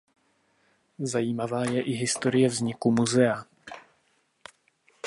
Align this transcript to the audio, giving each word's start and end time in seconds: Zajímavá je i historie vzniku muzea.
Zajímavá 0.99 1.63
je 1.65 1.81
i 1.83 1.91
historie 1.93 2.47
vzniku 2.47 2.91
muzea. 2.91 3.45